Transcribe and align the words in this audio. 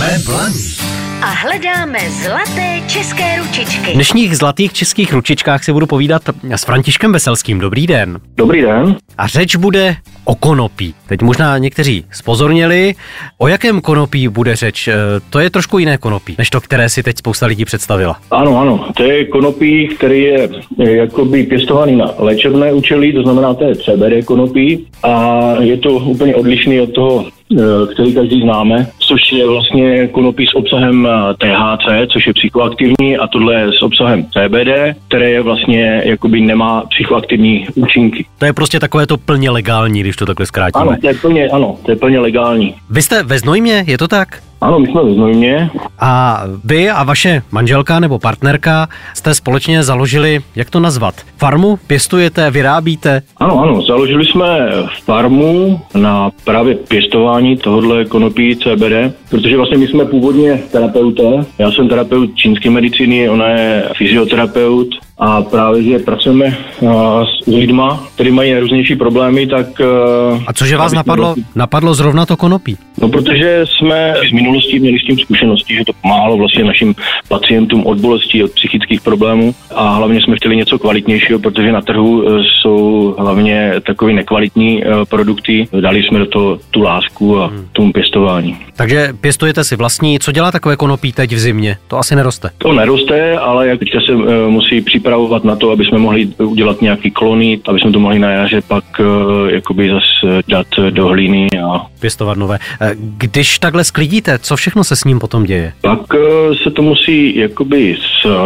Jsme 0.00 0.18
blaní 0.26 0.54
a 1.22 1.26
hledáme 1.26 1.98
zlaté 2.10 2.80
české 2.86 3.36
ručičky. 3.38 3.90
V 3.90 3.94
dnešních 3.94 4.36
zlatých 4.36 4.72
českých 4.72 5.12
ručičkách 5.12 5.64
si 5.64 5.72
budu 5.72 5.86
povídat 5.86 6.22
s 6.50 6.64
Františkem 6.64 7.12
Veselským. 7.12 7.58
Dobrý 7.58 7.86
den. 7.86 8.20
Dobrý 8.36 8.62
den. 8.62 8.96
A 9.18 9.26
řeč 9.26 9.56
bude 9.56 9.96
o 10.24 10.34
konopí. 10.34 10.94
Teď 11.08 11.22
možná 11.22 11.58
někteří 11.58 12.04
spozorněli, 12.12 12.94
o 13.38 13.48
jakém 13.48 13.80
konopí 13.80 14.28
bude 14.28 14.56
řeč. 14.56 14.88
E, 14.88 14.94
to 15.30 15.38
je 15.38 15.50
trošku 15.50 15.78
jiné 15.78 15.98
konopí, 15.98 16.34
než 16.38 16.50
to, 16.50 16.60
které 16.60 16.88
si 16.88 17.02
teď 17.02 17.18
spousta 17.18 17.46
lidí 17.46 17.64
představila. 17.64 18.16
Ano, 18.30 18.60
ano, 18.60 18.88
to 18.96 19.02
je 19.02 19.24
konopí, 19.24 19.88
který 19.88 20.22
je 20.22 20.48
jakoby 20.78 21.42
pěstovaný 21.42 21.96
na 21.96 22.10
léčebné 22.18 22.72
účely, 22.72 23.12
to 23.12 23.22
znamená, 23.22 23.54
to 23.54 23.64
je 23.64 23.76
CBD 23.76 24.24
konopí 24.24 24.86
a 25.02 25.40
je 25.60 25.76
to 25.76 25.90
úplně 25.90 26.34
odlišný 26.34 26.80
od 26.80 26.92
toho 26.94 27.24
Eh, 27.24 27.39
který 27.92 28.14
každý 28.14 28.40
známe, 28.40 28.86
což 28.98 29.32
je 29.32 29.46
vlastně 29.48 30.08
konopí 30.08 30.46
s 30.46 30.54
obsahem 30.54 31.06
eh, 31.06 31.34
THC, 31.34 32.12
což 32.12 32.26
je 32.26 32.32
psychoaktivní, 32.32 33.18
a 33.18 33.26
tohle 33.26 33.54
je 33.54 33.66
s 33.72 33.82
obsahem 33.82 34.24
CBD, 34.24 34.96
které 35.08 35.30
je 35.30 35.42
vlastně 35.42 36.02
jakoby 36.04 36.40
nemá 36.40 36.82
psychoaktivní 36.90 37.66
účinky. 37.74 38.26
To 38.38 38.44
je 38.44 38.52
prostě 38.52 38.80
takové 38.80 39.06
to 39.06 39.16
plně 39.16 39.50
legální, 39.50 40.00
když 40.00 40.16
to 40.16 40.26
takhle 40.26 40.46
zkrátíme. 40.46 40.82
Ano, 40.82 40.96
to 41.00 41.08
je 41.08 41.14
plně, 41.14 41.48
ano, 41.48 41.76
to 41.84 41.90
je 41.90 41.96
plně 41.96 42.20
legální. 42.20 42.74
Vy 42.90 43.02
jste 43.02 43.22
ve 43.22 43.38
Znojmě, 43.38 43.84
je 43.86 43.98
to 43.98 44.08
tak? 44.08 44.42
Ano, 44.60 44.78
my 44.78 44.86
jsme 44.86 45.04
ve 45.04 45.14
Znojmě. 45.14 45.70
A 46.00 46.42
vy 46.64 46.90
a 46.90 47.04
vaše 47.04 47.42
manželka 47.50 48.00
nebo 48.00 48.18
partnerka 48.18 48.88
jste 49.14 49.34
společně 49.34 49.82
založili, 49.82 50.40
jak 50.56 50.70
to 50.70 50.80
nazvat, 50.80 51.14
farmu? 51.38 51.78
Pěstujete, 51.86 52.50
vyrábíte? 52.50 53.22
Ano, 53.36 53.60
ano, 53.62 53.82
založili 53.82 54.26
jsme 54.26 54.68
farmu 55.04 55.80
na 55.94 56.30
právě 56.44 56.74
pěstování 56.74 57.56
tohohle 57.56 58.04
konopí 58.04 58.56
CBD, 58.56 59.14
protože 59.30 59.56
vlastně 59.56 59.78
my 59.78 59.88
jsme 59.88 60.04
původně 60.04 60.62
terapeuté. 60.72 61.46
Já 61.58 61.70
jsem 61.70 61.88
terapeut 61.88 62.34
čínské 62.34 62.70
medicíny, 62.70 63.28
ona 63.28 63.48
je 63.48 63.84
fyzioterapeut 63.96 64.88
a 65.18 65.42
právě, 65.42 65.82
že 65.82 65.98
pracujeme 65.98 66.58
s 67.42 67.46
lidma, 67.46 68.04
kteří 68.14 68.30
mají 68.30 68.52
nejrůznější 68.52 68.96
problémy, 68.96 69.46
tak... 69.46 69.66
A 70.46 70.52
cože 70.52 70.76
vás 70.76 70.92
napadlo, 70.92 71.26
vlastně... 71.26 71.44
napadlo 71.54 71.94
zrovna 71.94 72.26
to 72.26 72.36
konopí? 72.36 72.76
No, 73.02 73.08
protože 73.08 73.64
jsme 73.66 74.14
z 74.28 74.32
minulosti 74.32 74.80
měli 74.80 74.98
s 74.98 75.06
tím 75.06 75.18
zkušenosti, 75.18 75.74
že 75.74 75.84
to 75.84 75.92
pomáhalo 76.02 76.36
vlastně 76.36 76.64
našim 76.64 76.94
pacientům 77.28 77.86
od 77.86 78.00
bolestí, 78.00 78.44
od 78.44 78.50
psychických 78.50 79.00
problémů 79.00 79.54
a 79.74 79.94
hlavně 79.94 80.20
jsme 80.20 80.36
chtěli 80.36 80.56
něco 80.56 80.78
kvalitnějšího, 80.78 81.38
protože 81.38 81.72
na 81.72 81.80
trhu 81.80 82.28
e, 82.28 82.42
jsou 82.42 83.14
hlavně 83.18 83.72
takové 83.86 84.12
nekvalitní 84.12 84.82
produkty. 85.08 85.68
Dali 85.80 86.02
jsme 86.02 86.18
do 86.18 86.26
toho 86.26 86.58
tu 86.70 86.82
lásku 86.82 87.40
a 87.40 87.46
hmm. 87.46 87.66
tomu 87.72 87.92
pěstování. 87.92 88.56
Takže 88.76 89.08
pěstujete 89.20 89.64
si 89.64 89.76
vlastní. 89.76 90.18
Co 90.18 90.32
dělá 90.32 90.52
takové 90.52 90.76
konopí 90.76 91.12
teď 91.12 91.32
v 91.32 91.38
zimě? 91.38 91.76
To 91.88 91.98
asi 91.98 92.16
neroste. 92.16 92.50
To 92.58 92.72
neroste, 92.72 93.38
ale 93.38 93.68
jak 93.68 93.78
teďka 93.78 94.00
se 94.00 94.12
e, 94.12 94.48
musí 94.48 94.80
připravovat 94.80 95.44
na 95.44 95.56
to, 95.56 95.70
aby 95.70 95.84
jsme 95.84 95.98
mohli 95.98 96.26
udělat 96.38 96.82
nějaký 96.82 97.10
klony, 97.10 97.60
aby 97.68 97.80
jsme 97.80 97.92
to 97.92 98.00
mohli 98.00 98.18
na 98.18 98.30
jaře 98.30 98.60
pak 98.68 98.84
jakoby 99.46 99.90
zase 99.90 100.42
dát 100.48 100.66
do 100.90 101.06
hlíny 101.06 101.48
a 101.64 101.86
pěstovat 102.00 102.38
nové. 102.38 102.58
Když 102.94 103.58
takhle 103.58 103.84
sklidíte, 103.84 104.38
co 104.38 104.56
všechno 104.56 104.84
se 104.84 104.96
s 104.96 105.04
ním 105.04 105.18
potom 105.18 105.44
děje? 105.44 105.72
Pak 105.80 106.00
eh, 106.14 106.54
se 106.62 106.70
to 106.70 106.82
musí 106.82 107.36
jakoby 107.36 107.96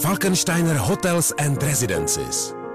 Falkensteiner 0.01 0.75
Hotels 0.79 1.33
and 1.45 1.63
Residences. 1.63 2.56